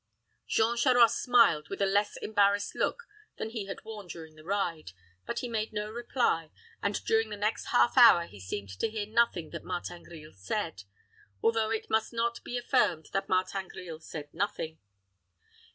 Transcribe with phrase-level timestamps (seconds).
[0.47, 3.03] Jean Charost smiled with a less embarrassed look
[3.37, 4.93] than he had worn during the ride;
[5.27, 6.49] but he made no reply,
[6.81, 10.85] and during the next half hour he seemed to hear nothing that Martin Grille said,
[11.43, 14.79] although it must not be affirmed that Martin Grille said nothing.